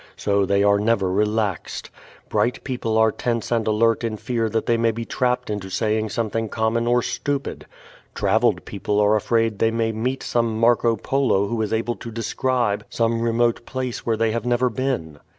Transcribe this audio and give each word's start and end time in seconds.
So 0.15 0.47
they 0.47 0.63
are 0.63 0.79
never 0.79 1.11
relaxed. 1.11 1.91
Bright 2.27 2.63
people 2.63 2.97
are 2.97 3.11
tense 3.11 3.51
and 3.51 3.67
alert 3.67 4.03
in 4.03 4.17
fear 4.17 4.49
that 4.49 4.65
they 4.65 4.75
may 4.75 4.89
be 4.89 5.05
trapped 5.05 5.47
into 5.51 5.69
saying 5.69 6.09
something 6.09 6.49
common 6.49 6.87
or 6.87 7.03
stupid. 7.03 7.67
Traveled 8.15 8.65
people 8.65 8.99
are 8.99 9.15
afraid 9.15 9.59
that 9.59 9.59
they 9.59 9.69
may 9.69 9.91
meet 9.91 10.23
some 10.23 10.59
Marco 10.59 10.95
Polo 10.95 11.45
who 11.49 11.61
is 11.61 11.71
able 11.71 11.97
to 11.97 12.09
describe 12.09 12.83
some 12.89 13.21
remote 13.21 13.63
place 13.67 14.03
where 14.03 14.17
they 14.17 14.31
have 14.31 14.43
never 14.47 14.71
been. 14.71 15.19